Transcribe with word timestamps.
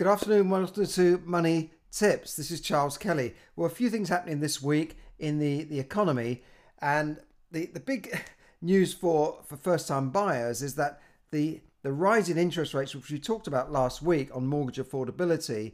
Good 0.00 0.08
afternoon, 0.08 0.48
welcome 0.48 0.86
to 0.86 1.22
Money 1.26 1.72
Tips. 1.92 2.34
This 2.34 2.50
is 2.50 2.62
Charles 2.62 2.96
Kelly. 2.96 3.34
Well, 3.54 3.66
a 3.66 3.68
few 3.68 3.90
things 3.90 4.08
happening 4.08 4.40
this 4.40 4.62
week 4.62 4.96
in 5.18 5.38
the, 5.38 5.64
the 5.64 5.78
economy, 5.78 6.42
and 6.80 7.18
the, 7.52 7.66
the 7.66 7.80
big 7.80 8.18
news 8.62 8.94
for, 8.94 9.40
for 9.44 9.58
first 9.58 9.88
time 9.88 10.08
buyers 10.08 10.62
is 10.62 10.74
that 10.76 11.02
the, 11.32 11.60
the 11.82 11.92
rise 11.92 12.30
in 12.30 12.38
interest 12.38 12.72
rates, 12.72 12.94
which 12.94 13.10
we 13.10 13.18
talked 13.18 13.46
about 13.46 13.72
last 13.72 14.00
week 14.00 14.34
on 14.34 14.46
mortgage 14.46 14.78
affordability, 14.78 15.72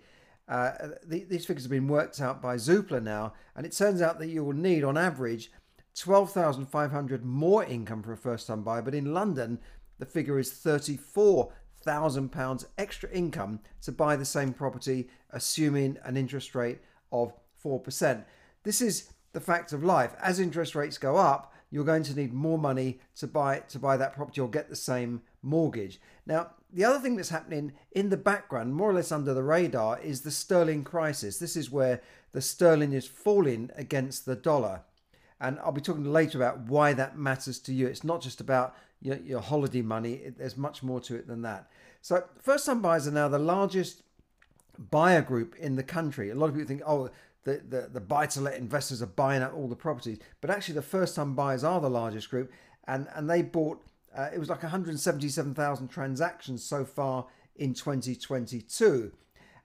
uh, 0.49 0.73
the, 1.05 1.23
these 1.23 1.47
figures 1.47 1.63
have 1.63 1.71
been 1.71 1.87
worked 1.87 2.21
out 2.21 2.43
by 2.43 2.57
Zoopla 2.57 3.01
now, 3.01 3.33
and 3.55 3.65
it 3.65 3.71
turns 3.71 4.03
out 4.03 4.19
that 4.19 4.27
you 4.27 4.43
will 4.43 4.55
need, 4.55 4.83
on 4.83 4.97
average, 4.97 5.53
12,500 5.95 7.25
more 7.25 7.63
income 7.63 8.03
for 8.03 8.13
a 8.13 8.17
first 8.17 8.49
time 8.49 8.65
buyer, 8.65 8.83
but 8.83 8.93
in 8.93 9.15
London, 9.15 9.61
the 10.01 10.05
figure 10.05 10.41
is 10.41 10.51
34 10.51 11.53
thousand 11.87 12.33
pounds 12.33 12.67
extra 12.77 13.09
income 13.11 13.61
to 13.81 13.93
buy 13.93 14.17
the 14.17 14.25
same 14.25 14.53
property, 14.53 15.09
assuming 15.31 15.97
an 16.05 16.17
interest 16.17 16.55
rate 16.55 16.81
of 17.11 17.33
four 17.55 17.81
percent. 17.81 18.27
This 18.65 18.83
is 18.83 19.11
the 19.33 19.41
fact 19.41 19.73
of 19.73 19.85
life. 19.85 20.15
As 20.21 20.41
interest 20.41 20.75
rates 20.75 20.99
go 20.99 21.17
up, 21.17 21.55
you're 21.71 21.85
going 21.85 22.03
to 22.03 22.17
need 22.17 22.33
more 22.33 22.59
money 22.59 23.01
to 23.17 23.27
buy 23.27 23.61
to 23.69 23.79
buy 23.79 23.97
that 23.97 24.15
property 24.15 24.41
or 24.41 24.51
get 24.51 24.69
the 24.69 24.77
same 24.77 25.23
mortgage. 25.43 26.01
Now, 26.27 26.51
the 26.73 26.85
other 26.85 26.99
thing 26.99 27.17
that's 27.17 27.29
happening 27.29 27.73
in 27.93 28.09
the 28.11 28.17
background, 28.17 28.75
more 28.75 28.91
or 28.91 28.95
less 28.95 29.13
under 29.13 29.33
the 29.33 29.43
radar, 29.43 30.01
is 30.01 30.23
the 30.23 30.31
sterling 30.31 30.85
crisis. 30.85 31.39
This 31.39 31.57
is 31.57 31.71
where 31.71 32.03
the 32.33 32.43
sterling 32.43 32.93
is 32.93 33.07
falling 33.07 33.71
against 33.77 34.27
the 34.27 34.37
dollar. 34.37 34.83
And 35.41 35.59
I'll 35.61 35.73
be 35.73 35.81
talking 35.81 36.13
later 36.13 36.39
about 36.39 36.61
why 36.61 36.93
that 36.95 37.19
matters 37.19 37.59
to 37.61 37.73
you. 37.73 37.87
It's 37.87 38.05
not 38.05 38.23
just 38.23 38.41
about 38.41 38.75
your, 39.07 39.17
your 39.19 39.41
holiday 39.41 39.83
money, 39.83 40.15
it, 40.15 40.39
there's 40.39 40.57
much 40.57 40.83
more 40.83 41.01
to 41.01 41.15
it 41.15 41.27
than 41.27 41.43
that. 41.43 41.71
So, 42.03 42.25
first 42.43 42.67
time 42.67 42.83
buyers 42.83 43.07
are 43.07 43.13
now 43.13 43.29
the 43.29 43.39
largest 43.39 44.03
buyer 44.91 45.23
group 45.23 45.55
in 45.57 45.77
the 45.77 45.83
country. 45.83 46.31
A 46.31 46.35
lot 46.35 46.49
of 46.49 46.55
people 46.55 46.69
think, 46.69 46.83
oh, 46.87 47.11
the, 47.45 47.63
the, 47.69 47.89
the 47.93 48.01
buy 48.01 48.27
to 48.27 48.41
let 48.41 48.59
investors 48.59 49.01
are 49.03 49.07
buying 49.07 49.43
up 49.43 49.55
all 49.55 49.69
the 49.69 49.77
properties. 49.77 50.19
But 50.41 50.51
actually, 50.51 50.75
the 50.75 50.83
first 50.83 51.15
time 51.15 51.35
buyers 51.35 51.63
are 51.63 51.81
the 51.81 51.89
largest 51.89 52.29
group. 52.31 52.51
And, 52.89 53.07
and 53.15 53.31
they 53.31 53.43
bought, 53.43 53.83
uh, 54.17 54.29
it 54.35 54.39
was 54.39 54.49
like 54.49 54.63
177,000 54.63 55.89
transactions 55.89 56.65
so 56.65 56.85
far 56.85 57.27
in 57.57 57.75
2022 57.75 59.13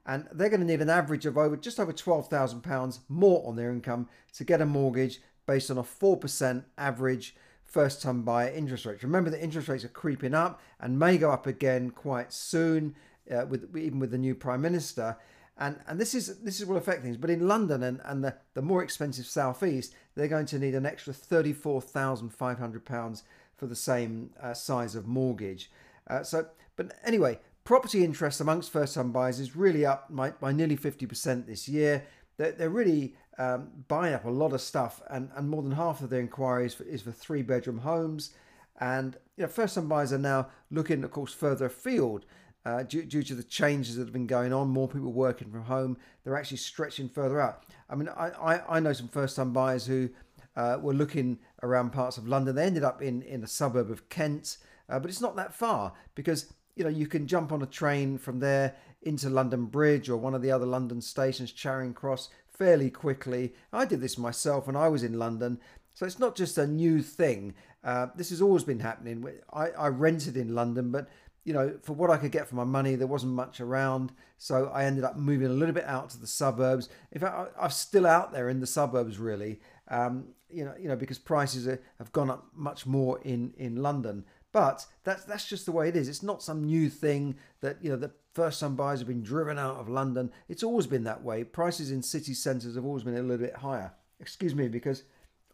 and 0.05 0.27
they're 0.31 0.49
going 0.49 0.61
to 0.61 0.65
need 0.65 0.81
an 0.81 0.89
average 0.89 1.25
of 1.25 1.37
over 1.37 1.55
just 1.55 1.79
over 1.79 1.93
£12,000 1.93 2.99
more 3.07 3.47
on 3.47 3.55
their 3.55 3.71
income 3.71 4.07
to 4.33 4.43
get 4.43 4.61
a 4.61 4.65
mortgage 4.65 5.21
based 5.45 5.69
on 5.69 5.77
a 5.77 5.83
4% 5.83 6.63
average 6.77 7.35
first 7.71 8.01
time 8.01 8.21
buyer 8.21 8.49
interest 8.49 8.85
rates. 8.85 9.03
Remember 9.03 9.29
that 9.31 9.43
interest 9.43 9.67
rates 9.69 9.85
are 9.85 9.89
creeping 10.01 10.33
up 10.33 10.61
and 10.79 10.99
may 10.99 11.17
go 11.17 11.31
up 11.31 11.47
again 11.47 11.89
quite 11.89 12.31
soon, 12.33 12.95
uh, 13.33 13.45
with 13.49 13.75
even 13.75 13.99
with 13.99 14.11
the 14.11 14.17
new 14.17 14.35
prime 14.35 14.61
minister. 14.61 15.17
And, 15.57 15.75
and 15.87 15.99
this 15.99 16.13
is 16.13 16.41
this 16.41 16.59
is 16.59 16.65
will 16.65 16.77
affect 16.77 17.01
things. 17.01 17.17
But 17.17 17.29
in 17.29 17.47
London 17.47 17.83
and, 17.83 18.01
and 18.03 18.23
the, 18.23 18.35
the 18.53 18.61
more 18.61 18.83
expensive 18.83 19.25
southeast, 19.25 19.93
they're 20.15 20.27
going 20.27 20.47
to 20.47 20.59
need 20.59 20.75
an 20.75 20.85
extra 20.85 21.13
thirty 21.13 21.53
four 21.53 21.81
thousand 21.81 22.29
five 22.29 22.59
hundred 22.59 22.83
pounds 22.83 23.23
for 23.55 23.67
the 23.67 23.75
same 23.75 24.31
uh, 24.41 24.53
size 24.53 24.95
of 24.95 25.07
mortgage. 25.07 25.71
Uh, 26.09 26.23
so, 26.23 26.47
but 26.75 26.91
anyway, 27.05 27.39
property 27.63 28.03
interest 28.03 28.41
amongst 28.41 28.71
first 28.71 28.95
time 28.95 29.11
buyers 29.11 29.39
is 29.39 29.55
really 29.55 29.85
up 29.85 30.07
by, 30.09 30.31
by 30.31 30.51
nearly 30.51 30.75
fifty 30.75 31.05
percent 31.05 31.47
this 31.47 31.67
year. 31.67 32.03
They're, 32.37 32.51
they're 32.51 32.69
really 32.69 33.15
um, 33.37 33.69
buying 33.87 34.13
up 34.13 34.25
a 34.25 34.29
lot 34.29 34.53
of 34.53 34.61
stuff, 34.61 35.01
and, 35.09 35.29
and 35.35 35.49
more 35.49 35.61
than 35.61 35.71
half 35.73 36.01
of 36.01 36.09
their 36.09 36.19
inquiries 36.19 36.73
for, 36.73 36.83
is 36.83 37.01
for 37.01 37.11
three 37.11 37.41
bedroom 37.41 37.79
homes. 37.79 38.31
And 38.79 39.17
you 39.37 39.43
know, 39.43 39.47
first 39.47 39.75
time 39.75 39.87
buyers 39.87 40.11
are 40.13 40.17
now 40.17 40.49
looking, 40.69 41.03
of 41.03 41.11
course, 41.11 41.33
further 41.33 41.65
afield. 41.65 42.25
Uh, 42.63 42.83
due, 42.83 43.03
due 43.03 43.23
to 43.23 43.33
the 43.33 43.43
changes 43.43 43.95
that 43.95 44.03
have 44.03 44.13
been 44.13 44.27
going 44.27 44.53
on, 44.53 44.69
more 44.69 44.87
people 44.87 45.11
working 45.11 45.49
from 45.49 45.63
home, 45.63 45.97
they're 46.23 46.37
actually 46.37 46.57
stretching 46.57 47.09
further 47.09 47.41
out. 47.41 47.63
I 47.89 47.95
mean, 47.95 48.07
I, 48.09 48.29
I, 48.29 48.77
I 48.77 48.79
know 48.79 48.93
some 48.93 49.07
first 49.07 49.35
time 49.35 49.51
buyers 49.51 49.87
who 49.87 50.09
uh, 50.55 50.77
were 50.79 50.93
looking 50.93 51.39
around 51.63 51.91
parts 51.91 52.17
of 52.17 52.27
London. 52.27 52.55
They 52.55 52.65
ended 52.65 52.83
up 52.83 53.01
in, 53.01 53.23
in 53.23 53.43
a 53.43 53.47
suburb 53.47 53.89
of 53.89 54.09
Kent, 54.09 54.57
uh, 54.89 54.99
but 54.99 55.09
it's 55.09 55.21
not 55.21 55.35
that 55.37 55.55
far 55.55 55.93
because 56.13 56.53
you 56.75 56.83
know 56.83 56.89
you 56.89 57.07
can 57.07 57.27
jump 57.27 57.51
on 57.51 57.61
a 57.61 57.67
train 57.67 58.17
from 58.17 58.39
there 58.39 58.75
into 59.01 59.29
London 59.29 59.65
Bridge 59.65 60.09
or 60.09 60.17
one 60.17 60.35
of 60.35 60.41
the 60.41 60.51
other 60.51 60.65
London 60.65 61.01
stations, 61.01 61.51
Charing 61.51 61.93
Cross, 61.93 62.29
fairly 62.49 62.89
quickly. 62.89 63.53
I 63.73 63.85
did 63.85 64.01
this 64.01 64.17
myself 64.17 64.67
when 64.67 64.75
I 64.75 64.87
was 64.87 65.03
in 65.03 65.17
London. 65.17 65.59
So 65.93 66.05
it's 66.05 66.19
not 66.19 66.35
just 66.35 66.57
a 66.57 66.67
new 66.67 67.01
thing. 67.01 67.53
Uh, 67.83 68.07
this 68.15 68.29
has 68.29 68.41
always 68.41 68.63
been 68.63 68.79
happening. 68.79 69.25
I, 69.51 69.69
I 69.71 69.87
rented 69.87 70.37
in 70.37 70.55
London, 70.55 70.91
but 70.91 71.09
you 71.43 71.53
know, 71.53 71.77
for 71.81 71.93
what 71.93 72.11
I 72.11 72.17
could 72.17 72.31
get 72.31 72.47
for 72.47 72.55
my 72.55 72.63
money, 72.63 72.95
there 72.95 73.07
wasn't 73.07 73.33
much 73.33 73.59
around. 73.59 74.11
So 74.37 74.71
I 74.73 74.85
ended 74.85 75.03
up 75.03 75.17
moving 75.17 75.47
a 75.47 75.53
little 75.53 75.73
bit 75.73 75.85
out 75.85 76.11
to 76.11 76.19
the 76.19 76.27
suburbs. 76.27 76.89
In 77.11 77.19
fact, 77.19 77.53
I'm 77.59 77.71
still 77.71 78.05
out 78.05 78.31
there 78.31 78.49
in 78.49 78.59
the 78.59 78.67
suburbs, 78.67 79.17
really. 79.17 79.59
Um, 79.87 80.29
you 80.49 80.65
know, 80.65 80.75
you 80.79 80.87
know, 80.87 80.95
because 80.95 81.17
prices 81.17 81.67
are, 81.67 81.81
have 81.97 82.11
gone 82.11 82.29
up 82.29 82.45
much 82.53 82.85
more 82.85 83.19
in 83.21 83.53
in 83.57 83.77
London. 83.77 84.25
But 84.51 84.85
that's 85.03 85.23
that's 85.23 85.47
just 85.47 85.65
the 85.65 85.71
way 85.71 85.87
it 85.87 85.95
is. 85.95 86.09
It's 86.09 86.23
not 86.23 86.43
some 86.43 86.63
new 86.65 86.89
thing 86.89 87.35
that 87.61 87.77
you 87.81 87.89
know 87.89 87.95
that 87.97 88.11
first 88.33 88.59
time 88.59 88.75
buyers 88.75 88.99
have 88.99 89.07
been 89.07 89.23
driven 89.23 89.57
out 89.57 89.77
of 89.77 89.87
London. 89.87 90.31
It's 90.49 90.63
always 90.63 90.87
been 90.87 91.03
that 91.05 91.23
way. 91.23 91.43
Prices 91.43 91.91
in 91.91 92.01
city 92.01 92.33
centres 92.33 92.75
have 92.75 92.85
always 92.85 93.03
been 93.03 93.15
a 93.15 93.21
little 93.21 93.45
bit 93.45 93.57
higher. 93.57 93.93
Excuse 94.19 94.53
me, 94.53 94.67
because 94.67 95.03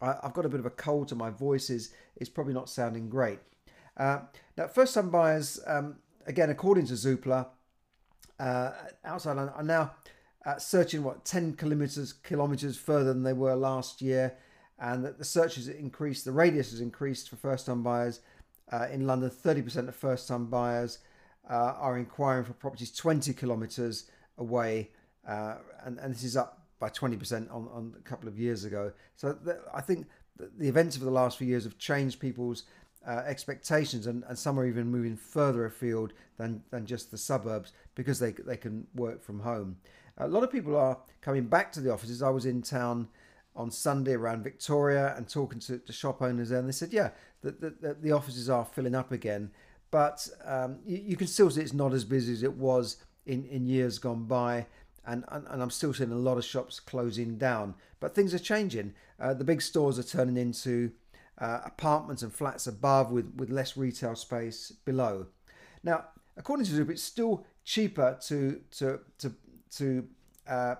I, 0.01 0.15
have 0.23 0.33
got 0.33 0.45
a 0.45 0.49
bit 0.49 0.59
of 0.59 0.65
a 0.65 0.71
cold, 0.71 1.09
so 1.09 1.15
my 1.15 1.29
voice 1.29 1.69
is 1.69 1.93
is 2.15 2.29
probably 2.29 2.53
not 2.53 2.69
sounding 2.69 3.09
great. 3.09 3.39
Uh, 3.95 4.19
now, 4.57 4.67
first 4.67 4.93
time 4.93 5.09
buyers, 5.09 5.59
um, 5.67 5.97
again, 6.25 6.49
according 6.49 6.87
to 6.87 6.93
Zoopla, 6.93 7.47
uh, 8.39 8.71
outside 9.05 9.33
London 9.33 9.53
are 9.55 9.63
now 9.63 9.91
uh, 10.45 10.57
searching 10.57 11.03
what 11.03 11.25
10 11.25 11.53
kilometers 11.53 12.13
kilometers 12.13 12.77
further 12.77 13.13
than 13.13 13.23
they 13.23 13.33
were 13.33 13.55
last 13.55 14.01
year, 14.01 14.35
and 14.79 15.05
that 15.05 15.17
the 15.19 15.25
search 15.25 15.55
has 15.55 15.67
increased, 15.67 16.25
the 16.25 16.31
radius 16.31 16.71
has 16.71 16.81
increased 16.81 17.29
for 17.29 17.35
first 17.35 17.67
time 17.67 17.83
buyers 17.83 18.21
uh, 18.71 18.87
in 18.91 19.07
London, 19.07 19.29
30% 19.29 19.87
of 19.87 19.95
first 19.95 20.27
time 20.27 20.47
buyers 20.47 20.99
uh, 21.49 21.73
are 21.79 21.97
inquiring 21.97 22.43
for 22.43 22.53
properties 22.53 22.91
20 22.91 23.33
kilometres 23.33 24.09
away, 24.37 24.89
uh, 25.27 25.55
and, 25.85 25.97
and 25.99 26.13
this 26.13 26.23
is 26.23 26.35
up 26.35 26.65
by 26.79 26.89
20% 26.89 27.49
on, 27.51 27.67
on 27.73 27.93
a 27.97 28.01
couple 28.01 28.27
of 28.27 28.37
years 28.37 28.63
ago. 28.63 28.91
So 29.15 29.37
I 29.73 29.81
think 29.81 30.07
the 30.37 30.67
events 30.67 30.95
of 30.95 31.03
the 31.03 31.11
last 31.11 31.37
few 31.37 31.47
years 31.47 31.63
have 31.63 31.77
changed 31.77 32.19
people's 32.19 32.63
uh, 33.07 33.23
expectations, 33.25 34.05
and, 34.05 34.23
and 34.27 34.37
some 34.37 34.59
are 34.59 34.67
even 34.67 34.87
moving 34.87 35.15
further 35.15 35.65
afield 35.65 36.13
than, 36.37 36.61
than 36.69 36.85
just 36.85 37.09
the 37.09 37.17
suburbs 37.17 37.71
because 37.95 38.19
they, 38.19 38.31
they 38.31 38.57
can 38.57 38.85
work 38.95 39.23
from 39.23 39.39
home. 39.39 39.77
A 40.17 40.27
lot 40.27 40.43
of 40.43 40.51
people 40.51 40.75
are 40.75 40.97
coming 41.21 41.45
back 41.45 41.71
to 41.73 41.79
the 41.79 41.91
offices. 41.91 42.21
I 42.21 42.29
was 42.29 42.45
in 42.45 42.61
town 42.61 43.07
on 43.57 43.71
Sunday 43.71 44.13
around 44.13 44.43
Victoria 44.43 45.13
and 45.17 45.27
talking 45.27 45.59
to, 45.59 45.81
shop 45.91 46.21
owners 46.21 46.49
there, 46.49 46.59
and 46.59 46.67
they 46.67 46.73
said, 46.73 46.93
yeah, 46.93 47.09
the, 47.41 47.51
the, 47.51 47.97
the, 47.99 48.11
offices 48.11 48.49
are 48.49 48.63
filling 48.65 48.95
up 48.95 49.11
again, 49.11 49.51
but 49.91 50.27
um, 50.45 50.79
you, 50.85 50.97
you, 50.97 51.15
can 51.15 51.27
still 51.27 51.49
see 51.49 51.61
it's 51.61 51.73
not 51.73 51.93
as 51.93 52.05
busy 52.05 52.33
as 52.33 52.43
it 52.43 52.53
was 52.53 52.97
in, 53.25 53.45
in 53.45 53.65
years 53.65 53.99
gone 53.99 54.25
by. 54.25 54.65
And, 55.05 55.23
and, 55.29 55.45
and 55.49 55.61
I'm 55.61 55.69
still 55.69 55.93
seeing 55.93 56.11
a 56.11 56.15
lot 56.15 56.37
of 56.37 56.43
shops 56.43 56.79
closing 56.79 57.37
down, 57.37 57.75
but 57.99 58.13
things 58.13 58.33
are 58.33 58.39
changing. 58.39 58.93
Uh, 59.19 59.33
the 59.33 59.43
big 59.43 59.61
stores 59.61 59.97
are 59.97 60.03
turning 60.03 60.37
into 60.37 60.91
uh, 61.39 61.61
apartments 61.63 62.23
and 62.23 62.33
flats 62.33 62.67
above 62.67 63.11
with, 63.11 63.33
with 63.35 63.49
less 63.49 63.77
retail 63.77 64.15
space 64.15 64.71
below. 64.83 65.27
Now, 65.83 66.05
according 66.35 66.65
to 66.65 66.71
Zoop, 66.71 66.89
it's 66.89 67.03
still 67.03 67.45
cheaper 67.63 68.17
to 68.27 68.61
to 68.71 68.99
to 69.19 69.33
to, 69.77 70.07
uh, 70.47 70.75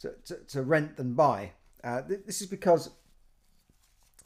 to, 0.00 0.14
to, 0.24 0.34
to, 0.48 0.62
rent 0.62 0.96
than 0.96 1.14
buy. 1.14 1.52
Uh, 1.86 2.02
this 2.02 2.40
is 2.40 2.48
because 2.48 2.90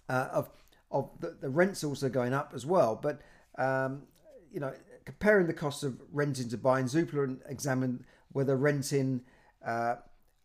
uh, 0.08 0.28
of 0.32 0.50
of 0.90 1.10
the, 1.20 1.36
the, 1.42 1.48
rents 1.50 1.84
also 1.84 2.08
going 2.08 2.32
up 2.32 2.52
as 2.54 2.64
well. 2.64 2.98
But 3.00 3.20
um, 3.58 4.04
you 4.50 4.60
know, 4.60 4.72
comparing 5.04 5.46
the 5.46 5.52
cost 5.52 5.84
of 5.84 6.00
renting 6.10 6.48
to 6.48 6.56
buying, 6.56 6.86
Zoopla 6.86 7.36
examined 7.48 8.04
whether 8.32 8.56
renting 8.56 9.20
uh, 9.64 9.96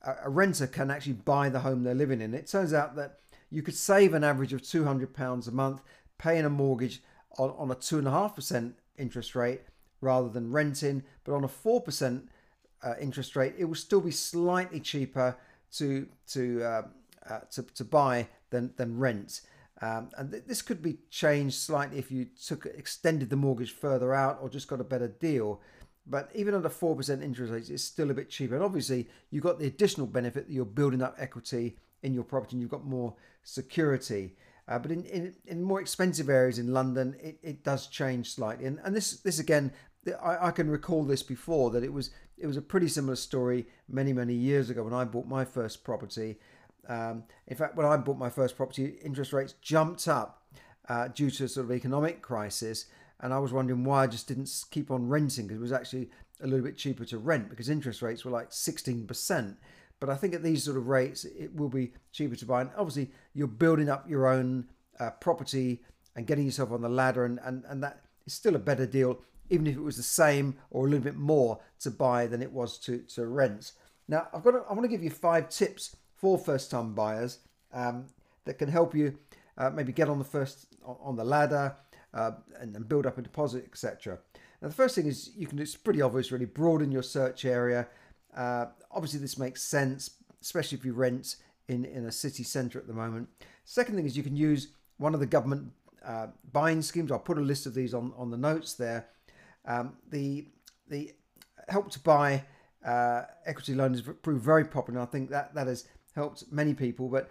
a 0.03 0.29
renter 0.29 0.67
can 0.67 0.91
actually 0.91 1.13
buy 1.13 1.47
the 1.47 1.61
home 1.61 1.83
they're 1.83 1.95
living 1.95 2.19
in. 2.19 2.33
It 2.33 2.47
turns 2.47 2.73
out 2.73 2.97
that 2.97 3.19
you 3.49 3.61
could 3.61 3.75
save 3.75 4.13
an 4.13 4.25
average 4.25 4.51
of 4.51 4.61
two 4.61 4.83
hundred 4.83 5.13
pounds 5.13 5.47
a 5.47 5.51
month 5.53 5.81
paying 6.17 6.43
a 6.43 6.49
mortgage 6.49 7.01
on, 7.37 7.53
on 7.57 7.71
a 7.71 7.75
two 7.75 7.97
and 7.97 8.09
a 8.09 8.11
half 8.11 8.35
percent 8.35 8.75
interest 8.97 9.35
rate 9.35 9.61
rather 10.01 10.27
than 10.27 10.51
renting, 10.51 11.01
but 11.23 11.33
on 11.33 11.45
a 11.45 11.47
four 11.47 11.81
percent 11.81 12.27
uh, 12.83 12.95
interest 12.99 13.37
rate, 13.37 13.53
it 13.57 13.63
will 13.63 13.73
still 13.75 14.01
be 14.01 14.11
slightly 14.11 14.81
cheaper 14.81 15.37
to 15.71 16.07
to 16.27 16.83
uh, 17.29 17.39
to, 17.51 17.63
to 17.63 17.83
buy 17.83 18.27
than, 18.49 18.73
than 18.77 18.97
rent. 18.97 19.41
Um, 19.81 20.09
and 20.17 20.31
th- 20.31 20.43
this 20.47 20.61
could 20.61 20.81
be 20.81 20.97
changed 21.09 21.55
slightly 21.55 21.97
if 21.97 22.11
you 22.11 22.25
took 22.25 22.65
extended 22.65 23.29
the 23.29 23.35
mortgage 23.35 23.71
further 23.71 24.13
out 24.13 24.39
or 24.41 24.49
just 24.49 24.67
got 24.67 24.79
a 24.79 24.85
better 24.85 25.07
deal. 25.07 25.61
But 26.07 26.29
even 26.35 26.53
a 26.53 26.61
4% 26.61 27.23
interest 27.23 27.51
rate, 27.51 27.69
it's 27.69 27.83
still 27.83 28.11
a 28.11 28.13
bit 28.13 28.29
cheaper. 28.29 28.55
And 28.55 28.63
obviously, 28.63 29.07
you've 29.31 29.43
got 29.43 29.59
the 29.59 29.65
additional 29.65 30.07
benefit 30.07 30.47
that 30.47 30.53
you're 30.53 30.65
building 30.65 31.01
up 31.01 31.15
equity 31.17 31.77
in 32.03 32.13
your 32.13 32.23
property 32.23 32.55
and 32.55 32.61
you've 32.61 32.69
got 32.69 32.85
more 32.85 33.15
security. 33.43 34.35
Uh, 34.67 34.79
but 34.79 34.91
in, 34.91 35.03
in, 35.05 35.35
in 35.45 35.63
more 35.63 35.81
expensive 35.81 36.29
areas 36.29 36.59
in 36.59 36.73
London, 36.73 37.15
it, 37.21 37.39
it 37.41 37.63
does 37.63 37.87
change 37.87 38.33
slightly. 38.33 38.65
And, 38.65 38.79
and 38.83 38.95
this, 38.95 39.19
this 39.21 39.39
again, 39.39 39.71
I, 40.23 40.47
I 40.47 40.51
can 40.51 40.69
recall 40.69 41.03
this 41.03 41.23
before 41.23 41.71
that 41.71 41.83
it 41.83 41.91
was 41.91 42.11
it 42.37 42.47
was 42.47 42.57
a 42.57 42.61
pretty 42.61 42.87
similar 42.87 43.15
story 43.15 43.65
many 43.87 44.13
many 44.13 44.33
years 44.33 44.69
ago 44.69 44.83
when 44.83 44.93
I 44.93 45.05
bought 45.05 45.27
my 45.27 45.45
first 45.45 45.83
property. 45.83 46.37
Um, 46.87 47.23
in 47.47 47.55
fact, 47.57 47.75
when 47.75 47.85
I 47.85 47.97
bought 47.97 48.17
my 48.17 48.29
first 48.29 48.55
property, 48.55 48.97
interest 49.03 49.33
rates 49.33 49.55
jumped 49.61 50.07
up 50.07 50.43
uh, 50.87 51.07
due 51.07 51.31
to 51.31 51.47
sort 51.47 51.65
of 51.65 51.71
economic 51.71 52.21
crisis, 52.21 52.85
and 53.19 53.33
I 53.33 53.39
was 53.39 53.53
wondering 53.53 53.83
why 53.83 54.03
I 54.03 54.07
just 54.07 54.27
didn't 54.27 54.51
keep 54.71 54.91
on 54.91 55.07
renting 55.07 55.47
because 55.47 55.59
it 55.59 55.61
was 55.61 55.71
actually 55.71 56.09
a 56.41 56.47
little 56.47 56.65
bit 56.65 56.77
cheaper 56.77 57.05
to 57.05 57.17
rent 57.17 57.49
because 57.49 57.69
interest 57.69 58.01
rates 58.01 58.25
were 58.25 58.31
like 58.31 58.49
16%. 58.49 59.55
But 59.99 60.09
I 60.09 60.15
think 60.15 60.33
at 60.33 60.43
these 60.43 60.63
sort 60.63 60.77
of 60.77 60.87
rates, 60.87 61.23
it 61.23 61.55
will 61.55 61.69
be 61.69 61.93
cheaper 62.11 62.35
to 62.35 62.45
buy. 62.45 62.61
And 62.61 62.69
obviously, 62.77 63.11
you're 63.33 63.47
building 63.47 63.89
up 63.89 64.09
your 64.09 64.27
own 64.27 64.67
uh, 64.99 65.11
property 65.11 65.81
and 66.15 66.27
getting 66.27 66.45
yourself 66.45 66.71
on 66.71 66.81
the 66.81 66.89
ladder, 66.89 67.25
and, 67.25 67.39
and, 67.43 67.63
and 67.67 67.81
that 67.83 68.01
is 68.25 68.33
still 68.33 68.55
a 68.55 68.59
better 68.59 68.85
deal, 68.85 69.21
even 69.49 69.67
if 69.67 69.75
it 69.75 69.81
was 69.81 69.97
the 69.97 70.03
same 70.03 70.55
or 70.69 70.85
a 70.85 70.89
little 70.89 71.03
bit 71.03 71.15
more 71.15 71.59
to 71.79 71.91
buy 71.91 72.27
than 72.27 72.41
it 72.41 72.51
was 72.51 72.77
to, 72.79 72.99
to 72.99 73.25
rent. 73.25 73.71
Now, 74.07 74.27
I've 74.33 74.43
got 74.43 74.51
to, 74.51 74.63
I 74.69 74.73
want 74.73 74.83
to 74.83 74.89
give 74.89 75.03
you 75.03 75.09
five 75.09 75.49
tips 75.49 75.95
for 76.15 76.37
first 76.37 76.71
time 76.71 76.93
buyers 76.93 77.39
um, 77.73 78.05
that 78.45 78.57
can 78.57 78.69
help 78.69 78.95
you 78.95 79.17
uh, 79.57 79.69
maybe 79.69 79.91
get 79.91 80.09
on 80.09 80.19
the 80.19 80.25
first 80.25 80.67
on 80.83 81.15
the 81.15 81.23
ladder 81.23 81.75
uh, 82.13 82.31
and, 82.59 82.75
and, 82.75 82.87
build 82.87 83.05
up 83.05 83.17
a 83.17 83.21
deposit, 83.21 83.65
etc. 83.65 84.19
Now, 84.61 84.69
the 84.69 84.73
first 84.73 84.95
thing 84.95 85.05
is 85.05 85.31
you 85.35 85.47
can. 85.47 85.59
It's 85.59 85.75
pretty 85.75 86.01
obvious, 86.01 86.31
really. 86.31 86.45
Broaden 86.45 86.91
your 86.91 87.03
search 87.03 87.45
area. 87.45 87.87
Uh, 88.35 88.67
obviously, 88.91 89.19
this 89.19 89.37
makes 89.37 89.61
sense, 89.61 90.11
especially 90.41 90.77
if 90.77 90.85
you 90.85 90.93
rent 90.93 91.35
in 91.67 91.85
in 91.85 92.05
a 92.05 92.11
city 92.11 92.43
centre 92.43 92.79
at 92.79 92.87
the 92.87 92.93
moment. 92.93 93.29
Second 93.65 93.95
thing 93.95 94.05
is 94.05 94.15
you 94.15 94.23
can 94.23 94.35
use 94.35 94.69
one 94.97 95.13
of 95.13 95.19
the 95.19 95.25
government 95.25 95.71
uh, 96.05 96.27
buying 96.51 96.81
schemes. 96.81 97.11
I'll 97.11 97.19
put 97.19 97.37
a 97.37 97.41
list 97.41 97.65
of 97.65 97.73
these 97.73 97.93
on 97.93 98.13
on 98.17 98.31
the 98.31 98.37
notes 98.37 98.73
there. 98.73 99.07
Um, 99.65 99.97
the 100.09 100.47
the 100.87 101.13
help 101.67 101.89
to 101.91 101.99
buy 101.99 102.45
uh, 102.85 103.23
equity 103.45 103.73
loan 103.73 103.91
has 103.91 104.01
proved 104.01 104.43
very 104.43 104.65
popular. 104.65 104.99
and 104.99 105.07
I 105.07 105.11
think 105.11 105.29
that 105.31 105.55
that 105.55 105.67
has 105.67 105.87
helped 106.15 106.51
many 106.51 106.73
people, 106.73 107.07
but 107.09 107.29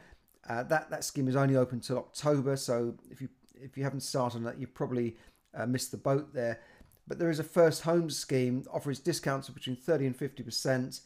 uh, 0.48 0.62
that 0.64 0.90
that 0.90 1.04
scheme 1.04 1.28
is 1.28 1.36
only 1.36 1.56
open 1.56 1.80
till 1.80 1.98
October, 1.98 2.56
so 2.56 2.94
if 3.10 3.20
you 3.20 3.28
if 3.54 3.76
you 3.76 3.84
haven't 3.84 4.00
started 4.00 4.38
on 4.38 4.44
that, 4.44 4.58
you 4.58 4.66
probably 4.66 5.16
uh, 5.54 5.66
missed 5.66 5.90
the 5.90 5.96
boat 5.96 6.34
there. 6.34 6.60
But 7.06 7.18
there 7.18 7.30
is 7.30 7.38
a 7.38 7.44
first 7.44 7.82
home 7.82 8.10
scheme 8.10 8.64
offers 8.72 8.98
discounts 8.98 9.48
of 9.48 9.54
between 9.54 9.76
30 9.76 10.06
and 10.06 10.16
50 10.16 10.42
percent 10.42 11.00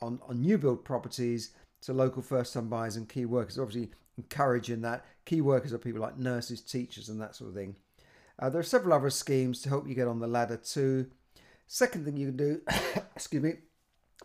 on 0.00 0.20
on 0.26 0.40
new 0.40 0.58
build 0.58 0.84
properties 0.84 1.50
to 1.82 1.92
local 1.92 2.22
first 2.22 2.54
time 2.54 2.68
buyers 2.68 2.96
and 2.96 3.08
key 3.08 3.24
workers. 3.24 3.58
Obviously, 3.58 3.90
encouraging 4.16 4.82
that 4.82 5.04
key 5.24 5.40
workers 5.40 5.72
are 5.72 5.78
people 5.78 6.00
like 6.00 6.18
nurses, 6.18 6.60
teachers, 6.60 7.08
and 7.08 7.20
that 7.20 7.36
sort 7.36 7.50
of 7.50 7.56
thing. 7.56 7.76
Uh, 8.38 8.50
there 8.50 8.60
are 8.60 8.64
several 8.64 8.94
other 8.94 9.10
schemes 9.10 9.62
to 9.62 9.68
help 9.68 9.86
you 9.86 9.94
get 9.94 10.08
on 10.08 10.18
the 10.18 10.26
ladder 10.26 10.56
too. 10.56 11.06
Second 11.66 12.04
thing 12.04 12.16
you 12.16 12.26
can 12.26 12.36
do, 12.36 12.60
excuse 13.16 13.42
me, 13.42 13.54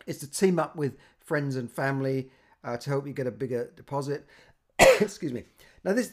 is 0.06 0.18
to 0.18 0.30
team 0.30 0.58
up 0.58 0.76
with 0.76 0.96
friends 1.20 1.56
and 1.56 1.70
family 1.70 2.30
uh, 2.64 2.76
to 2.76 2.90
help 2.90 3.06
you 3.06 3.12
get 3.12 3.26
a 3.26 3.30
bigger 3.30 3.70
deposit. 3.76 4.26
Excuse 4.78 5.32
me. 5.32 5.44
Now 5.84 5.92
this 5.92 6.12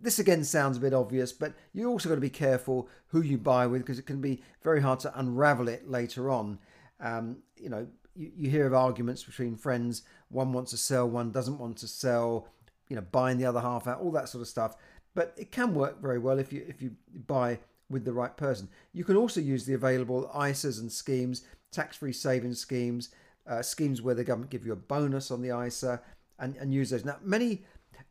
this 0.00 0.18
again 0.18 0.42
sounds 0.44 0.76
a 0.76 0.80
bit 0.80 0.92
obvious, 0.92 1.32
but 1.32 1.54
you 1.72 1.88
also 1.88 2.08
got 2.08 2.16
to 2.16 2.20
be 2.20 2.30
careful 2.30 2.88
who 3.08 3.22
you 3.22 3.38
buy 3.38 3.66
with 3.66 3.82
because 3.82 3.98
it 3.98 4.06
can 4.06 4.20
be 4.20 4.42
very 4.62 4.80
hard 4.80 4.98
to 5.00 5.18
unravel 5.18 5.68
it 5.68 5.88
later 5.88 6.28
on. 6.28 6.58
Um, 7.00 7.38
you 7.56 7.68
know, 7.68 7.86
you, 8.16 8.32
you 8.36 8.50
hear 8.50 8.66
of 8.66 8.74
arguments 8.74 9.22
between 9.22 9.56
friends. 9.56 10.02
One 10.28 10.52
wants 10.52 10.72
to 10.72 10.76
sell, 10.76 11.08
one 11.08 11.30
doesn't 11.30 11.58
want 11.58 11.78
to 11.78 11.88
sell. 11.88 12.48
You 12.88 12.96
know, 12.96 13.02
buying 13.12 13.38
the 13.38 13.46
other 13.46 13.60
half 13.60 13.86
out, 13.86 14.00
all 14.00 14.10
that 14.12 14.28
sort 14.28 14.42
of 14.42 14.48
stuff. 14.48 14.76
But 15.14 15.34
it 15.36 15.50
can 15.52 15.74
work 15.74 16.02
very 16.02 16.18
well 16.18 16.38
if 16.38 16.52
you 16.52 16.64
if 16.68 16.82
you 16.82 16.92
buy 17.26 17.58
with 17.88 18.04
the 18.04 18.12
right 18.12 18.36
person. 18.36 18.68
You 18.92 19.04
can 19.04 19.16
also 19.16 19.40
use 19.40 19.64
the 19.64 19.74
available 19.74 20.30
ISAs 20.34 20.80
and 20.80 20.90
schemes, 20.90 21.42
tax-free 21.70 22.14
savings 22.14 22.58
schemes, 22.58 23.10
uh, 23.46 23.62
schemes 23.62 24.02
where 24.02 24.14
the 24.14 24.24
government 24.24 24.50
give 24.50 24.64
you 24.66 24.72
a 24.72 24.76
bonus 24.76 25.30
on 25.30 25.42
the 25.42 25.56
ISA 25.66 26.00
and, 26.38 26.56
and 26.56 26.72
use 26.72 26.90
those. 26.90 27.04
Now, 27.04 27.16
many 27.22 27.64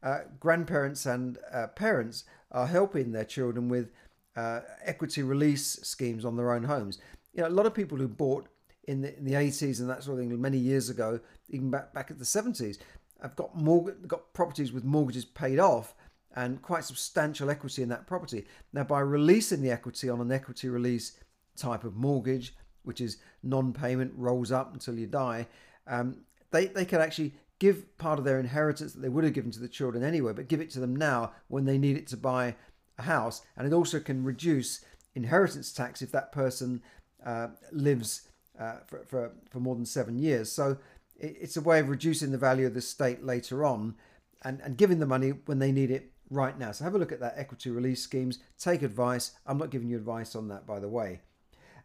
uh, 0.04 0.20
grandparents 0.40 1.06
and 1.06 1.38
uh, 1.54 1.68
parents 1.68 2.24
are 2.52 2.68
helping 2.68 3.12
their 3.12 3.26
children 3.26 3.70
with 3.70 3.92
uh, 4.36 4.62
equity 4.84 5.24
release 5.24 5.80
schemes 5.84 6.26
on 6.26 6.36
their 6.36 6.54
own 6.54 6.64
homes. 6.64 7.00
You 7.34 7.42
know, 7.42 7.48
a 7.48 7.50
lot 7.50 7.66
of 7.66 7.74
people 7.74 7.98
who 7.98 8.08
bought 8.08 8.48
in 8.88 9.02
the, 9.02 9.18
in 9.18 9.26
the 9.26 9.34
80s 9.34 9.80
and 9.80 9.90
that 9.90 10.04
sort 10.04 10.20
of 10.20 10.28
thing 10.28 10.42
many 10.42 10.58
years 10.58 10.90
ago, 10.90 11.20
even 11.50 11.70
back 11.70 11.94
back 11.94 12.12
at 12.12 12.20
the 12.20 12.26
70s, 12.26 12.78
have 13.22 13.36
got 13.36 13.56
mortgage, 13.56 13.96
got 14.08 14.34
properties 14.34 14.72
with 14.72 14.84
mortgages 14.84 15.26
paid 15.26 15.60
off 15.60 15.94
and 16.36 16.62
quite 16.62 16.84
substantial 16.84 17.50
equity 17.50 17.84
in 17.84 17.90
that 17.90 18.08
property. 18.08 18.46
Now, 18.74 18.84
by 18.84 19.02
releasing 19.02 19.62
the 19.62 19.72
equity 19.72 20.10
on 20.10 20.22
an 20.22 20.32
equity 20.32 20.70
release 20.70 21.18
type 21.58 21.84
of 21.84 21.96
mortgage, 21.96 22.56
which 22.84 23.02
is 23.02 23.18
non-payment, 23.44 24.14
rolls 24.16 24.52
up 24.52 24.74
until 24.74 24.98
you 24.98 25.08
die, 25.08 25.48
um, 25.88 26.18
they 26.52 26.68
they 26.68 26.86
can 26.86 27.02
actually 27.02 27.34
give 27.60 27.96
part 27.98 28.18
of 28.18 28.26
their 28.26 28.40
inheritance 28.40 28.94
that 28.94 29.02
they 29.02 29.10
would 29.10 29.24
have 29.24 29.34
given 29.34 29.52
to 29.52 29.60
the 29.60 29.68
children 29.68 30.04
anyway, 30.04 30.34
but 30.34 30.48
give 30.48 30.62
it 30.62 30.72
to 30.72 30.80
them 30.80 30.96
now 30.96 31.32
when 31.48 31.66
they 31.66 31.78
need 31.78 31.96
it 31.96 32.08
to 32.08 32.18
buy 32.18 32.56
a 32.98 33.04
house, 33.04 33.42
and 33.56 33.68
it 33.68 33.74
also 33.74 34.00
can 34.00 34.24
reduce 34.24 34.84
inheritance 35.16 35.72
tax 35.72 36.02
if 36.02 36.12
that 36.12 36.32
person 36.32 36.82
uh, 37.26 37.48
lives 37.72 38.28
uh, 38.60 38.78
for, 38.88 39.04
for 39.06 39.32
for 39.50 39.60
more 39.60 39.76
than 39.76 39.86
seven 39.86 40.18
years. 40.18 40.52
So 40.52 40.78
it, 41.20 41.38
it's 41.42 41.58
a 41.58 41.62
way 41.62 41.80
of 41.80 41.90
reducing 41.90 42.32
the 42.32 42.38
value 42.38 42.68
of 42.68 42.74
the 42.74 42.82
state 42.82 43.24
later 43.24 43.64
on, 43.66 43.96
and 44.44 44.62
and 44.62 44.78
giving 44.78 45.00
the 45.00 45.06
money 45.06 45.30
when 45.46 45.60
they 45.60 45.72
need 45.72 45.92
it 45.92 46.12
right 46.30 46.58
now. 46.58 46.72
So 46.72 46.84
have 46.84 46.96
a 46.96 46.98
look 46.98 47.12
at 47.12 47.20
that 47.20 47.38
equity 47.38 47.70
release 47.70 48.02
schemes. 48.02 48.40
Take 48.58 48.82
advice. 48.82 49.34
I'm 49.46 49.58
not 49.58 49.70
giving 49.70 49.90
you 49.90 49.98
advice 49.98 50.36
on 50.36 50.48
that, 50.48 50.66
by 50.66 50.80
the 50.80 50.90
way. 50.90 51.22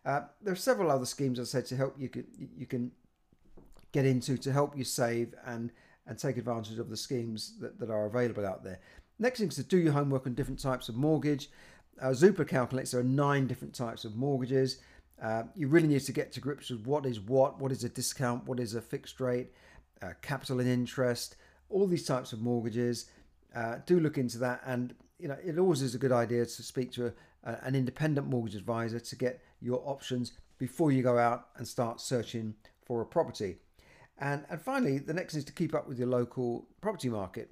Uh, 0.07 0.21
there 0.41 0.53
are 0.53 0.57
several 0.57 0.91
other 0.91 1.05
schemes, 1.05 1.41
I 1.41 1.45
said, 1.45 1.67
to 1.67 1.77
help 1.77 1.97
you 1.99 2.09
you 2.57 2.67
can 2.67 2.93
get 3.91 4.07
into 4.07 4.37
to 4.39 4.53
help 4.53 4.77
you 4.77 4.85
save 4.85 5.35
and 5.45 5.73
and 6.07 6.17
take 6.17 6.37
advantage 6.37 6.79
of 6.79 6.89
the 6.89 6.97
schemes 6.97 7.59
that, 7.61 7.81
that 7.81 7.91
are 7.91 8.07
available 8.07 8.47
out 8.47 8.63
there. 8.63 8.79
Next 9.19 9.41
thing 9.41 9.49
is 9.49 9.57
to 9.57 9.65
do 9.65 9.79
your 9.79 9.93
homework 9.93 10.27
on 10.27 10.35
different 10.35 10.61
types 10.61 10.89
of 10.89 10.95
mortgage. 10.95 11.51
Uh, 12.01 12.09
Zoopla 12.11 12.47
calculates 12.47 12.93
there 12.93 13.01
are 13.01 13.05
nine 13.05 13.49
different 13.49 13.75
types 13.75 14.05
of 14.05 14.15
mortgages. 14.15 14.79
Uh, 15.21 15.45
you 15.57 15.67
really 15.67 15.89
need 15.89 16.01
to 16.01 16.13
get 16.13 16.31
to 16.33 16.41
grips 16.41 16.71
with 16.71 16.87
what 16.87 17.07
is 17.07 17.19
what, 17.19 17.59
what 17.59 17.73
is 17.73 17.83
a 17.83 17.89
discount, 17.89 18.47
what 18.47 18.61
is 18.61 18.75
a 18.75 18.81
fixed 18.81 19.19
rate, 19.19 19.51
uh, 20.03 20.11
capital 20.23 20.61
and 20.61 20.69
interest, 20.69 21.37
all 21.71 21.87
these 21.87 22.05
types 22.05 22.33
of 22.33 22.41
mortgages. 22.41 23.07
Uh, 23.55 23.79
do 23.87 23.99
look 23.99 24.19
into 24.19 24.39
that, 24.39 24.61
and 24.67 24.95
you 25.19 25.27
know 25.27 25.37
it 25.45 25.59
always 25.59 25.83
is 25.83 25.95
a 25.95 25.99
good 25.99 26.13
idea 26.13 26.45
to 26.45 26.63
speak 26.63 26.93
to 26.93 27.07
a, 27.07 27.13
a, 27.51 27.65
an 27.65 27.75
independent 27.75 28.29
mortgage 28.29 28.55
advisor 28.55 29.01
to 29.01 29.17
get 29.17 29.41
your 29.61 29.83
options 29.85 30.33
before 30.59 30.93
you 30.93 31.03
go 31.03 31.19
out 31.19 31.49
and 31.57 31.67
start 31.67 32.01
searching 32.01 32.55
for 32.85 33.01
a 33.03 33.07
property. 33.07 33.57
And, 34.19 34.45
and 34.49 34.61
finally, 34.61 34.99
the 34.99 35.13
next 35.13 35.35
is 35.35 35.45
to 35.45 35.53
keep 35.53 35.75
up 35.75 35.87
with 35.87 35.99
your 35.99 36.09
local 36.09 36.67
property 36.81 37.09
market. 37.09 37.51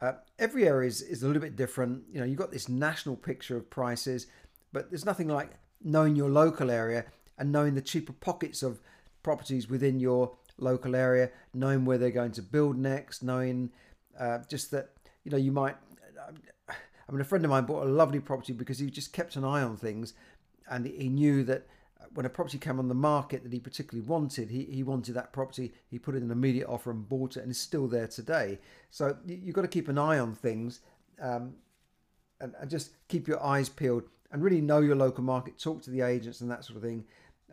Uh, 0.00 0.12
every 0.38 0.66
area 0.66 0.88
is, 0.88 1.02
is 1.02 1.22
a 1.22 1.26
little 1.26 1.42
bit 1.42 1.56
different. 1.56 2.04
You 2.12 2.20
know, 2.20 2.26
you've 2.26 2.38
got 2.38 2.52
this 2.52 2.68
national 2.68 3.16
picture 3.16 3.56
of 3.56 3.68
prices, 3.70 4.26
but 4.72 4.90
there's 4.90 5.04
nothing 5.04 5.28
like 5.28 5.52
knowing 5.82 6.14
your 6.14 6.30
local 6.30 6.70
area 6.70 7.06
and 7.38 7.50
knowing 7.50 7.74
the 7.74 7.80
cheaper 7.80 8.12
pockets 8.12 8.62
of 8.62 8.80
properties 9.22 9.68
within 9.68 9.98
your 9.98 10.36
local 10.58 10.94
area, 10.94 11.30
knowing 11.52 11.84
where 11.84 11.98
they're 11.98 12.10
going 12.10 12.32
to 12.32 12.42
build 12.42 12.76
next, 12.76 13.22
knowing 13.22 13.70
uh, 14.18 14.38
just 14.48 14.70
that, 14.70 14.90
you 15.24 15.30
know, 15.30 15.36
you 15.36 15.50
might. 15.50 15.76
I 17.06 17.12
mean, 17.12 17.20
a 17.20 17.24
friend 17.24 17.44
of 17.44 17.50
mine 17.50 17.64
bought 17.64 17.86
a 17.86 17.90
lovely 17.90 18.20
property 18.20 18.52
because 18.52 18.78
he 18.78 18.88
just 18.88 19.12
kept 19.12 19.36
an 19.36 19.44
eye 19.44 19.62
on 19.62 19.76
things 19.76 20.14
and 20.68 20.86
he 20.86 21.08
knew 21.08 21.44
that 21.44 21.66
when 22.12 22.26
a 22.26 22.30
property 22.30 22.58
came 22.58 22.78
on 22.78 22.88
the 22.88 22.94
market 22.94 23.42
that 23.42 23.52
he 23.52 23.58
particularly 23.58 24.06
wanted, 24.06 24.50
he, 24.50 24.64
he 24.64 24.82
wanted 24.82 25.14
that 25.14 25.32
property, 25.32 25.72
he 25.90 25.98
put 25.98 26.14
in 26.14 26.22
an 26.22 26.30
immediate 26.30 26.68
offer 26.68 26.90
and 26.90 27.08
bought 27.08 27.36
it, 27.36 27.40
and 27.40 27.50
it's 27.50 27.58
still 27.58 27.88
there 27.88 28.06
today. 28.06 28.58
So 28.90 29.16
you, 29.26 29.46
have 29.46 29.54
got 29.54 29.62
to 29.62 29.68
keep 29.68 29.88
an 29.88 29.98
eye 29.98 30.18
on 30.18 30.34
things 30.34 30.80
um, 31.20 31.54
and, 32.40 32.54
and, 32.60 32.70
just 32.70 32.90
keep 33.08 33.26
your 33.26 33.42
eyes 33.42 33.68
peeled 33.68 34.04
and 34.32 34.42
really 34.42 34.60
know 34.60 34.80
your 34.80 34.96
local 34.96 35.24
market, 35.24 35.58
talk 35.58 35.82
to 35.82 35.90
the 35.90 36.02
agents 36.02 36.40
and 36.40 36.50
that 36.50 36.64
sort 36.64 36.76
of 36.76 36.82
thing, 36.82 37.04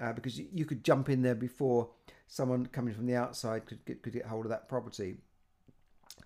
uh, 0.02 0.14
because 0.14 0.40
you, 0.40 0.48
you, 0.54 0.66
could 0.66 0.84
jump 0.84 1.10
in 1.10 1.22
there 1.22 1.36
before 1.36 1.90
someone 2.28 2.66
coming 2.68 2.94
from 2.94 3.06
the 3.06 3.16
outside 3.16 3.66
could 3.66 3.84
get, 3.86 4.02
could 4.02 4.14
get 4.14 4.26
hold 4.26 4.46
of 4.46 4.50
that 4.50 4.68
property. 4.68 5.16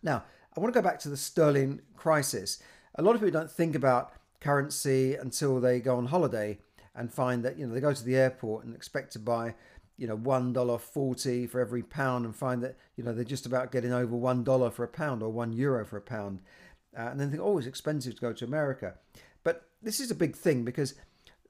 Now, 0.02 0.24
I 0.56 0.60
want 0.60 0.74
to 0.74 0.80
go 0.80 0.88
back 0.88 1.00
to 1.00 1.10
the 1.10 1.18
sterling 1.18 1.82
crisis. 1.96 2.62
A 2.96 3.02
lot 3.02 3.16
of 3.16 3.22
people 3.22 3.38
don't 3.38 3.52
think 3.52 3.76
about 3.76 4.14
currency 4.40 5.16
until 5.16 5.60
they 5.60 5.80
go 5.80 5.98
on 5.98 6.06
holiday 6.08 6.60
and 6.96 7.14
find 7.14 7.44
that 7.44 7.58
you 7.58 7.68
know 7.68 7.74
they 7.74 7.82
go 7.82 7.94
to 7.94 8.04
the 8.04 8.16
airport 8.16 8.66
and 8.66 8.76
expect 8.76 9.14
to 9.14 9.20
buy 9.20 9.54
you 9.98 10.08
know 10.08 10.16
one 10.16 10.54
dollar 10.54 10.78
forty 10.78 11.48
for 11.48 11.60
every 11.60 11.84
pound 11.84 12.26
and 12.26 12.36
find 12.36 12.64
that 12.64 12.78
you 12.96 13.04
know 13.04 13.14
they're 13.14 13.24
just 13.24 13.46
about 13.46 13.72
getting 13.72 13.94
over 13.94 14.16
one 14.16 14.44
dollar 14.44 14.70
for 14.70 14.84
a 14.84 14.88
pound 14.88 15.22
or 15.22 15.30
one 15.30 15.54
euro 15.54 15.86
for 15.86 15.98
a 15.98 16.02
pound. 16.02 16.40
Uh, 16.98 17.10
and 17.10 17.20
then 17.20 17.30
think 17.30 17.42
oh 17.44 17.58
it's 17.58 17.68
expensive 17.68 18.16
to 18.16 18.22
go 18.22 18.34
to 18.34 18.46
america. 18.46 18.96
But 19.44 19.68
this 19.82 20.00
is 20.00 20.12
a 20.12 20.16
big 20.16 20.36
thing 20.36 20.64
because 20.64 20.96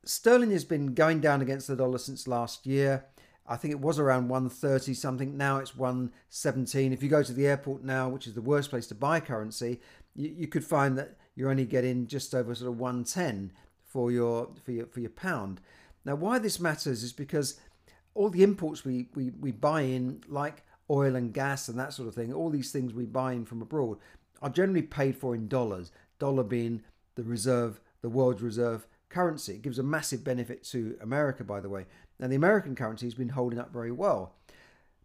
sterling 0.03 0.51
has 0.51 0.65
been 0.65 0.93
going 0.93 1.21
down 1.21 1.41
against 1.41 1.67
the 1.67 1.75
dollar 1.75 1.97
since 1.97 2.27
last 2.27 2.65
year. 2.65 3.05
I 3.47 3.57
think 3.57 3.71
it 3.71 3.79
was 3.79 3.99
around 3.99 4.29
130 4.29 4.95
something. 4.95 5.37
Now 5.37 5.57
it's 5.57 5.75
117 5.75 6.91
if 6.93 7.03
you 7.03 7.09
go 7.09 7.21
to 7.21 7.33
the 7.33 7.45
airport 7.45 7.83
now 7.83 8.09
which 8.09 8.25
is 8.25 8.33
the 8.33 8.41
worst 8.41 8.71
place 8.71 8.87
to 8.87 8.95
buy 8.95 9.19
currency 9.19 9.81
you, 10.15 10.33
you 10.35 10.47
could 10.47 10.63
find 10.63 10.97
that 10.97 11.17
you're 11.35 11.49
only 11.49 11.65
getting 11.65 12.07
just 12.07 12.33
over 12.33 12.55
sort 12.55 12.71
of 12.71 12.79
110 12.79 13.51
for 13.95 14.11
your 14.11 14.49
for 14.65 14.73
your 14.73 14.87
for 14.87 14.99
your 14.99 15.09
pound. 15.09 15.61
Now, 16.03 16.15
why 16.15 16.37
this 16.37 16.59
matters 16.59 17.01
is 17.01 17.13
because 17.13 17.57
all 18.13 18.29
the 18.29 18.43
imports 18.43 18.83
we, 18.83 19.07
we, 19.15 19.29
we 19.39 19.51
buy 19.51 19.81
in, 19.81 20.21
like 20.27 20.63
oil 20.89 21.15
and 21.15 21.33
gas 21.33 21.69
and 21.69 21.79
that 21.79 21.93
sort 21.93 22.09
of 22.09 22.13
thing, 22.13 22.33
all 22.33 22.49
these 22.49 22.73
things 22.73 22.93
we 22.93 23.05
buy 23.05 23.31
in 23.31 23.45
from 23.45 23.61
abroad 23.61 23.97
are 24.41 24.49
generally 24.49 24.81
paid 24.81 25.15
for 25.15 25.33
in 25.33 25.47
dollars, 25.47 25.93
dollar 26.19 26.43
being 26.43 26.83
the 27.15 27.23
reserve, 27.23 27.79
the 28.01 28.09
world's 28.09 28.41
reserve 28.41 28.85
currency. 29.07 29.53
It 29.53 29.61
gives 29.61 29.79
a 29.79 29.83
massive 29.83 30.25
benefit 30.25 30.65
to 30.65 30.97
America, 31.01 31.45
by 31.45 31.61
the 31.61 31.69
way. 31.69 31.85
Now, 32.19 32.27
the 32.27 32.35
American 32.35 32.75
currency 32.75 33.05
has 33.05 33.13
been 33.13 33.29
holding 33.29 33.59
up 33.59 33.71
very 33.71 33.91
well. 33.91 34.35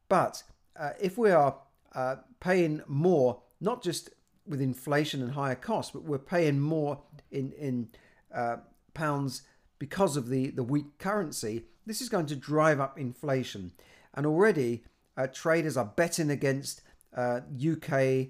But 0.09 0.43
uh, 0.77 0.91
if 1.01 1.17
we 1.17 1.31
are 1.31 1.57
uh, 1.95 2.17
paying 2.41 2.83
more, 2.89 3.41
not 3.61 3.85
just 3.85 4.11
with 4.49 4.61
inflation 4.61 5.23
and 5.23 5.31
higher 5.31 5.55
costs, 5.55 5.93
but 5.93 6.03
we're 6.03 6.19
paying 6.19 6.59
more 6.59 7.01
in, 7.31 7.53
in 7.53 7.89
uh, 8.35 8.57
pounds 8.95 9.43
because 9.79 10.17
of 10.17 10.29
the, 10.29 10.51
the 10.51 10.63
weak 10.63 10.99
currency, 10.99 11.65
this 11.87 12.01
is 12.01 12.09
going 12.09 12.27
to 12.27 12.37
drive 12.37 12.81
up 12.81 12.99
inflation. 12.99 13.73
And 14.15 14.27
already 14.27 14.85
uh, 15.17 15.27
traders 15.27 15.77
are 15.77 15.85
betting 15.85 16.31
against 16.31 16.83
UK 17.17 17.93
uh, 17.93 18.25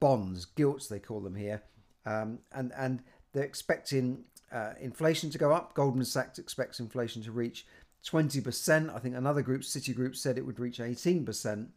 bonds, 0.00 0.44
gilts 0.44 0.88
they 0.88 0.98
call 0.98 1.20
them 1.20 1.36
here, 1.36 1.62
um, 2.04 2.40
and, 2.52 2.72
and 2.76 3.02
they're 3.32 3.44
expecting 3.44 4.24
uh, 4.52 4.72
inflation 4.80 5.30
to 5.30 5.38
go 5.38 5.52
up. 5.52 5.74
Goldman 5.74 6.04
Sachs 6.04 6.38
expects 6.38 6.80
inflation 6.80 7.22
to 7.22 7.32
reach 7.32 7.66
20%. 8.06 8.94
I 8.94 8.98
think 8.98 9.16
another 9.16 9.42
group, 9.42 9.62
Citigroup, 9.62 10.16
said 10.16 10.38
it 10.38 10.46
would 10.46 10.60
reach 10.60 10.78
18%. 10.78 11.68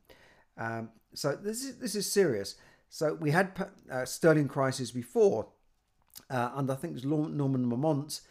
Um, 0.57 0.89
so 1.13 1.35
this 1.35 1.63
is 1.63 1.77
this 1.77 1.95
is 1.95 2.11
serious. 2.11 2.55
So 2.89 3.13
we 3.13 3.31
had 3.31 3.51
uh, 3.91 4.05
sterling 4.05 4.47
crisis 4.47 4.91
before, 4.91 5.47
uh, 6.29 6.51
and 6.55 6.69
I 6.71 6.75
think 6.75 6.91
it 6.91 7.03
was 7.03 7.05
Norman 7.05 7.69
Lamont 7.69 8.21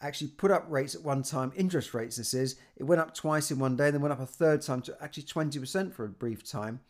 actually 0.00 0.28
put 0.28 0.50
up 0.50 0.66
rates 0.68 0.94
at 0.94 1.02
one 1.02 1.22
time, 1.22 1.52
interest 1.56 1.94
rates. 1.94 2.16
This 2.16 2.34
is 2.34 2.56
it 2.76 2.84
went 2.84 3.00
up 3.00 3.14
twice 3.14 3.50
in 3.50 3.58
one 3.58 3.76
day, 3.76 3.90
then 3.90 4.02
went 4.02 4.12
up 4.12 4.20
a 4.20 4.26
third 4.26 4.62
time 4.62 4.82
to 4.82 4.96
actually 5.00 5.22
20% 5.24 5.92
for 5.92 6.04
a 6.04 6.08
brief 6.08 6.48
time. 6.48 6.80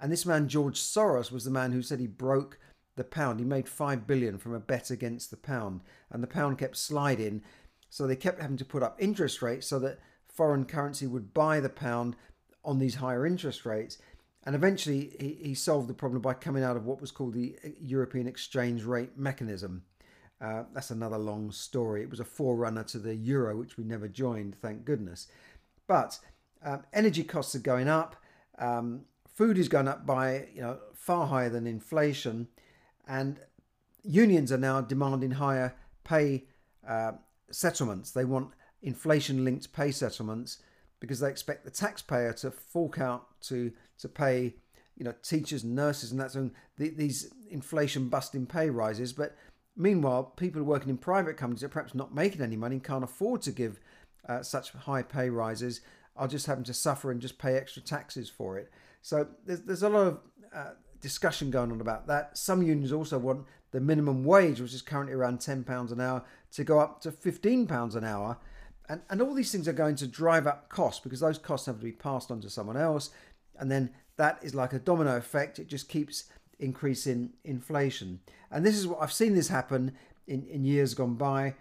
And 0.00 0.12
this 0.12 0.26
man 0.26 0.48
George 0.48 0.80
Soros 0.80 1.32
was 1.32 1.44
the 1.44 1.50
man 1.50 1.72
who 1.72 1.82
said 1.82 1.98
he 1.98 2.06
broke 2.06 2.58
the 2.96 3.04
pound. 3.04 3.40
He 3.40 3.46
made 3.46 3.68
five 3.68 4.06
billion 4.06 4.38
from 4.38 4.54
a 4.54 4.60
bet 4.60 4.90
against 4.90 5.30
the 5.30 5.36
pound, 5.36 5.80
and 6.10 6.22
the 6.22 6.28
pound 6.28 6.58
kept 6.58 6.76
sliding. 6.76 7.42
So 7.90 8.06
they 8.06 8.16
kept 8.16 8.40
having 8.40 8.58
to 8.58 8.64
put 8.64 8.82
up 8.82 8.96
interest 8.98 9.40
rates 9.40 9.66
so 9.66 9.78
that 9.78 9.98
foreign 10.28 10.66
currency 10.66 11.06
would 11.06 11.32
buy 11.32 11.60
the 11.60 11.70
pound 11.70 12.16
on 12.64 12.78
these 12.78 12.96
higher 12.96 13.24
interest 13.24 13.64
rates. 13.64 13.98
And 14.48 14.54
eventually, 14.54 15.14
he, 15.20 15.48
he 15.48 15.54
solved 15.54 15.88
the 15.88 15.94
problem 15.94 16.22
by 16.22 16.32
coming 16.32 16.64
out 16.64 16.74
of 16.74 16.86
what 16.86 17.02
was 17.02 17.10
called 17.10 17.34
the 17.34 17.54
European 17.82 18.26
exchange 18.26 18.82
rate 18.82 19.10
mechanism. 19.14 19.82
Uh, 20.40 20.62
that's 20.72 20.90
another 20.90 21.18
long 21.18 21.50
story. 21.50 22.00
It 22.00 22.08
was 22.08 22.18
a 22.18 22.24
forerunner 22.24 22.82
to 22.84 22.98
the 22.98 23.14
euro, 23.14 23.58
which 23.58 23.76
we 23.76 23.84
never 23.84 24.08
joined, 24.08 24.54
thank 24.54 24.86
goodness. 24.86 25.26
But 25.86 26.18
um, 26.64 26.84
energy 26.94 27.24
costs 27.24 27.54
are 27.56 27.58
going 27.58 27.88
up. 27.88 28.16
Um, 28.58 29.02
food 29.34 29.58
is 29.58 29.68
going 29.68 29.86
up 29.86 30.06
by 30.06 30.46
you 30.54 30.62
know 30.62 30.78
far 30.94 31.26
higher 31.26 31.50
than 31.50 31.66
inflation, 31.66 32.48
and 33.06 33.40
unions 34.02 34.50
are 34.50 34.56
now 34.56 34.80
demanding 34.80 35.32
higher 35.32 35.74
pay 36.04 36.44
uh, 36.88 37.12
settlements. 37.50 38.12
They 38.12 38.24
want 38.24 38.52
inflation-linked 38.80 39.74
pay 39.74 39.90
settlements 39.90 40.62
because 41.00 41.20
they 41.20 41.28
expect 41.28 41.64
the 41.64 41.70
taxpayer 41.70 42.32
to 42.32 42.50
fork 42.50 42.98
out 42.98 43.40
to 43.42 43.72
to 43.98 44.08
pay 44.08 44.54
you 44.96 45.04
know 45.04 45.14
teachers 45.22 45.62
and 45.62 45.74
nurses 45.74 46.10
and 46.10 46.20
that's 46.20 46.34
so 46.34 46.50
these 46.76 47.32
inflation 47.50 48.08
busting 48.08 48.46
pay 48.46 48.70
rises. 48.70 49.12
But 49.12 49.36
meanwhile 49.76 50.24
people 50.24 50.62
working 50.62 50.90
in 50.90 50.98
private 50.98 51.36
companies 51.36 51.62
are 51.62 51.68
perhaps 51.68 51.94
not 51.94 52.14
making 52.14 52.42
any 52.42 52.56
money 52.56 52.76
and 52.76 52.84
can't 52.84 53.04
afford 53.04 53.42
to 53.42 53.52
give 53.52 53.78
uh, 54.28 54.42
such 54.42 54.72
high 54.72 55.02
pay 55.02 55.30
rises 55.30 55.80
are 56.16 56.28
just 56.28 56.46
having 56.46 56.64
to 56.64 56.74
suffer 56.74 57.10
and 57.10 57.20
just 57.20 57.38
pay 57.38 57.56
extra 57.56 57.80
taxes 57.80 58.28
for 58.28 58.58
it. 58.58 58.70
So 59.02 59.28
there's, 59.46 59.62
there's 59.62 59.84
a 59.84 59.88
lot 59.88 60.06
of 60.08 60.20
uh, 60.52 60.70
discussion 61.00 61.50
going 61.50 61.70
on 61.70 61.80
about 61.80 62.08
that. 62.08 62.36
Some 62.36 62.62
unions 62.62 62.92
also 62.92 63.18
want 63.18 63.46
the 63.70 63.80
minimum 63.80 64.24
wage 64.24 64.60
which 64.60 64.74
is 64.74 64.82
currently 64.82 65.14
around 65.14 65.40
10 65.40 65.62
pounds 65.62 65.92
an 65.92 66.00
hour 66.00 66.24
to 66.52 66.64
go 66.64 66.80
up 66.80 67.00
to 67.02 67.12
15 67.12 67.66
pounds 67.66 67.94
an 67.94 68.04
hour 68.04 68.38
and, 68.88 69.02
and 69.10 69.20
all 69.20 69.34
these 69.34 69.52
things 69.52 69.68
are 69.68 69.72
going 69.72 69.96
to 69.96 70.06
drive 70.06 70.46
up 70.46 70.68
costs 70.68 71.00
because 71.00 71.20
those 71.20 71.38
costs 71.38 71.66
have 71.66 71.78
to 71.78 71.84
be 71.84 71.92
passed 71.92 72.30
on 72.30 72.40
to 72.40 72.50
someone 72.50 72.76
else. 72.76 73.10
And 73.58 73.70
then 73.70 73.90
that 74.16 74.38
is 74.42 74.54
like 74.54 74.72
a 74.72 74.78
domino 74.78 75.16
effect. 75.16 75.58
It 75.58 75.68
just 75.68 75.88
keeps 75.88 76.24
increasing 76.58 77.34
inflation. 77.44 78.20
And 78.50 78.64
this 78.64 78.76
is 78.76 78.86
what 78.86 79.02
I've 79.02 79.12
seen 79.12 79.34
this 79.34 79.48
happen 79.48 79.92
in, 80.26 80.46
in 80.46 80.64
years 80.64 80.94
gone 80.94 81.14
by. 81.14 81.54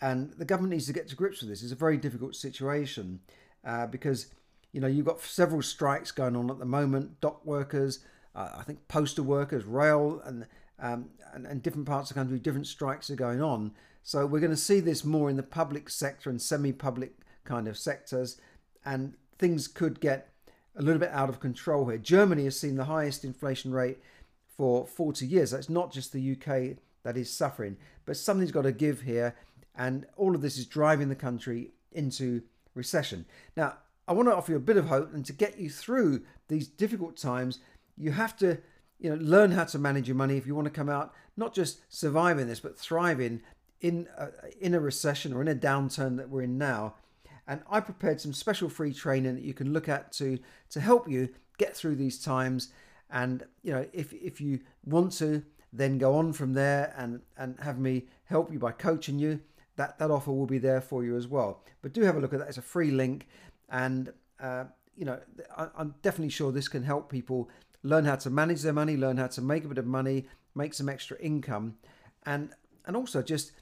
And 0.00 0.32
the 0.32 0.44
government 0.44 0.72
needs 0.72 0.86
to 0.86 0.92
get 0.92 1.08
to 1.08 1.16
grips 1.16 1.40
with 1.40 1.50
this. 1.50 1.62
It's 1.62 1.72
a 1.72 1.76
very 1.76 1.96
difficult 1.96 2.34
situation 2.34 3.20
uh, 3.64 3.86
because, 3.86 4.26
you 4.72 4.80
know, 4.80 4.88
you've 4.88 5.06
got 5.06 5.20
several 5.20 5.62
strikes 5.62 6.10
going 6.10 6.34
on 6.34 6.50
at 6.50 6.58
the 6.58 6.64
moment 6.64 7.20
dock 7.20 7.44
workers, 7.46 8.00
uh, 8.34 8.48
I 8.56 8.62
think 8.62 8.88
postal 8.88 9.24
workers, 9.24 9.64
rail, 9.64 10.20
and, 10.24 10.46
um, 10.80 11.10
and, 11.32 11.46
and 11.46 11.62
different 11.62 11.86
parts 11.86 12.10
of 12.10 12.14
the 12.14 12.20
country, 12.20 12.40
different 12.40 12.66
strikes 12.66 13.10
are 13.10 13.16
going 13.16 13.40
on. 13.40 13.72
So 14.02 14.26
we're 14.26 14.40
going 14.40 14.50
to 14.50 14.56
see 14.56 14.80
this 14.80 15.04
more 15.04 15.30
in 15.30 15.36
the 15.36 15.42
public 15.42 15.88
sector 15.88 16.28
and 16.28 16.40
semi-public 16.40 17.12
kind 17.44 17.68
of 17.68 17.78
sectors, 17.78 18.40
and 18.84 19.14
things 19.38 19.68
could 19.68 20.00
get 20.00 20.32
a 20.76 20.82
little 20.82 21.00
bit 21.00 21.10
out 21.10 21.28
of 21.28 21.40
control 21.40 21.88
here. 21.88 21.98
Germany 21.98 22.44
has 22.44 22.58
seen 22.58 22.76
the 22.76 22.84
highest 22.84 23.24
inflation 23.24 23.72
rate 23.72 23.98
for 24.56 24.86
40 24.86 25.26
years. 25.26 25.50
That's 25.50 25.68
not 25.68 25.92
just 25.92 26.12
the 26.12 26.32
UK 26.32 26.78
that 27.04 27.16
is 27.16 27.30
suffering, 27.30 27.76
but 28.04 28.16
something's 28.16 28.52
got 28.52 28.62
to 28.62 28.72
give 28.72 29.02
here, 29.02 29.36
and 29.74 30.06
all 30.16 30.34
of 30.34 30.42
this 30.42 30.58
is 30.58 30.66
driving 30.66 31.08
the 31.08 31.14
country 31.14 31.72
into 31.92 32.42
recession. 32.74 33.26
Now, 33.56 33.76
I 34.08 34.12
want 34.12 34.28
to 34.28 34.34
offer 34.34 34.52
you 34.52 34.56
a 34.56 34.60
bit 34.60 34.76
of 34.76 34.86
hope, 34.86 35.14
and 35.14 35.24
to 35.26 35.32
get 35.32 35.58
you 35.58 35.70
through 35.70 36.22
these 36.48 36.66
difficult 36.66 37.16
times, 37.16 37.60
you 37.96 38.12
have 38.12 38.36
to 38.38 38.58
you 38.98 39.10
know 39.10 39.16
learn 39.16 39.50
how 39.50 39.64
to 39.64 39.78
manage 39.78 40.08
your 40.08 40.16
money 40.16 40.36
if 40.36 40.46
you 40.46 40.54
want 40.54 40.66
to 40.66 40.70
come 40.70 40.88
out 40.88 41.12
not 41.36 41.52
just 41.52 41.80
surviving 41.88 42.46
this 42.46 42.60
but 42.60 42.78
thriving 42.78 43.42
in 43.61 43.61
a, 43.82 44.28
in 44.60 44.74
a 44.74 44.80
recession 44.80 45.32
or 45.32 45.40
in 45.42 45.48
a 45.48 45.54
downturn 45.54 46.16
that 46.16 46.28
we're 46.28 46.42
in 46.42 46.58
now. 46.58 46.94
And 47.46 47.62
I 47.68 47.80
prepared 47.80 48.20
some 48.20 48.32
special 48.32 48.68
free 48.68 48.94
training 48.94 49.34
that 49.34 49.44
you 49.44 49.54
can 49.54 49.72
look 49.72 49.88
at 49.88 50.12
to 50.12 50.38
to 50.70 50.80
help 50.80 51.08
you 51.08 51.28
get 51.58 51.76
through 51.76 51.96
these 51.96 52.22
times. 52.22 52.72
And 53.10 53.44
you 53.62 53.72
know, 53.72 53.86
if 53.92 54.12
if 54.12 54.40
you 54.40 54.60
want 54.84 55.12
to, 55.14 55.42
then 55.72 55.98
go 55.98 56.14
on 56.14 56.32
from 56.32 56.54
there 56.54 56.94
and 56.96 57.20
and 57.36 57.58
have 57.60 57.78
me 57.78 58.06
help 58.24 58.52
you 58.52 58.58
by 58.58 58.72
coaching 58.72 59.18
you. 59.18 59.40
That 59.76 59.98
that 59.98 60.10
offer 60.10 60.30
will 60.30 60.46
be 60.46 60.58
there 60.58 60.80
for 60.80 61.04
you 61.04 61.16
as 61.16 61.26
well. 61.26 61.64
But 61.82 61.92
do 61.92 62.02
have 62.02 62.16
a 62.16 62.20
look 62.20 62.32
at 62.32 62.38
that. 62.38 62.48
It's 62.48 62.58
a 62.58 62.62
free 62.62 62.90
link, 62.90 63.26
and 63.68 64.12
uh, 64.40 64.64
you 64.96 65.04
know, 65.04 65.18
I, 65.56 65.68
I'm 65.76 65.94
definitely 66.02 66.30
sure 66.30 66.52
this 66.52 66.68
can 66.68 66.84
help 66.84 67.10
people 67.10 67.50
learn 67.82 68.04
how 68.04 68.16
to 68.16 68.30
manage 68.30 68.62
their 68.62 68.72
money, 68.72 68.96
learn 68.96 69.16
how 69.16 69.26
to 69.28 69.40
make 69.40 69.64
a 69.64 69.68
bit 69.68 69.78
of 69.78 69.86
money, 69.86 70.26
make 70.54 70.74
some 70.74 70.88
extra 70.88 71.18
income, 71.18 71.76
and 72.24 72.50
and 72.84 72.96
also 72.96 73.22
just 73.22 73.52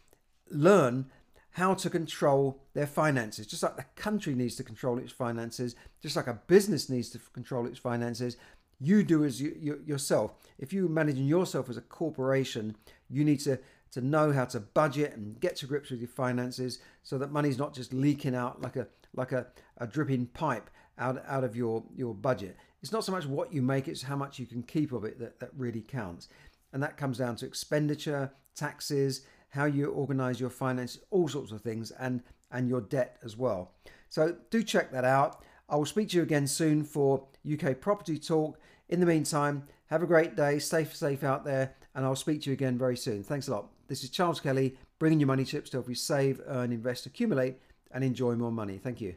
learn 0.51 1.07
how 1.53 1.75
to 1.75 1.91
control 1.91 2.63
their 2.75 2.87
finances. 2.87 3.47
Just 3.47 3.63
like 3.63 3.77
the 3.77 3.85
country 3.97 4.35
needs 4.35 4.57
to 4.57 4.65
control 4.65 4.99
its 4.99 5.13
finances, 5.13 5.75
just 6.01 6.17
like 6.17 6.27
a 6.27 6.41
business 6.47 6.89
needs 6.89 7.11
to 7.11 7.19
control 7.33 7.67
its 7.67 7.79
finances, 7.79 8.37
you 8.79 9.03
do 9.03 9.25
as 9.25 9.41
you, 9.41 9.57
you, 9.59 9.83
yourself. 9.85 10.35
If 10.59 10.73
you're 10.73 10.89
managing 10.89 11.27
yourself 11.27 11.69
as 11.69 11.77
a 11.77 11.83
corporation, 11.83 12.77
you 13.09 13.25
need 13.25 13.41
to, 13.41 13.59
to 13.93 14.01
know 14.01 14.33
how 14.33 14.45
to 14.47 14.61
budget 14.61 15.17
and 15.17 15.39
get 15.41 15.57
to 15.57 15.67
grips 15.67 15.91
with 15.91 16.01
your 16.01 16.09
finances 16.09 16.79
so 17.03 17.19
that 17.19 17.33
money's 17.33 17.59
not 17.59 17.75
just 17.75 17.93
leaking 17.93 18.35
out 18.35 18.63
like 18.63 18.77
a 18.77 18.87
like 19.15 19.33
a, 19.33 19.47
a 19.79 19.87
dripping 19.87 20.27
pipe 20.27 20.71
out, 20.99 21.23
out 21.27 21.45
of 21.45 21.57
your, 21.57 21.85
your 21.97 22.15
budget. 22.15 22.57
It's 22.83 22.93
not 22.93 23.05
so 23.05 23.13
much 23.13 23.27
what 23.27 23.53
you 23.53 23.63
make, 23.63 23.89
it's 23.89 24.03
how 24.03 24.17
much 24.17 24.39
you 24.39 24.47
can 24.47 24.63
keep 24.63 24.93
of 24.93 25.05
it 25.05 25.19
that, 25.19 25.41
that 25.41 25.51
really 25.57 25.83
counts. 25.83 26.29
And 26.73 26.83
that 26.83 26.97
comes 26.97 27.19
down 27.19 27.37
to 27.37 27.47
expenditure, 27.47 28.33
taxes, 28.55 29.23
how 29.51 29.67
you 29.67 29.87
organize 29.91 30.41
your 30.41 30.51
finances, 30.51 31.03
all 31.11 31.29
sorts 31.29 31.53
of 31.53 31.61
things, 31.61 31.91
and 31.93 32.23
and 32.51 32.69
your 32.69 32.81
debt 32.81 33.17
as 33.23 33.37
well. 33.37 33.73
So 34.09 34.37
do 34.51 34.63
check 34.63 34.91
that 34.93 35.05
out. 35.05 35.45
I 35.69 35.77
will 35.77 35.87
speak 35.87 36.09
to 36.11 36.17
you 36.17 36.23
again 36.23 36.47
soon 36.47 36.83
for 36.83 37.27
UK 37.51 37.81
property 37.81 38.19
talk. 38.19 38.59
In 38.89 38.99
the 38.99 39.07
meantime, 39.07 39.65
have 39.87 40.03
a 40.03 40.07
great 40.07 40.37
day, 40.37 40.59
stay 40.59 40.85
safe 40.85 41.23
out 41.23 41.45
there, 41.45 41.75
and 41.95 42.05
I'll 42.05 42.17
speak 42.17 42.43
to 42.43 42.51
you 42.51 42.55
again 42.55 42.77
very 42.77 42.97
soon. 42.97 43.23
Thanks 43.23 43.47
a 43.47 43.53
lot. 43.53 43.69
This 43.87 44.03
is 44.03 44.11
Charles 44.11 44.41
Kelly, 44.41 44.77
bringing 44.99 45.21
you 45.21 45.27
money 45.27 45.45
tips 45.45 45.71
to 45.71 45.77
help 45.79 45.89
you 45.89 45.95
save, 45.95 46.41
earn, 46.47 46.73
invest, 46.73 47.07
accumulate, 47.07 47.57
and 47.93 48.03
enjoy 48.03 48.35
more 48.35 48.53
money. 48.53 48.79
Thank 48.79 49.01
you. 49.01 49.15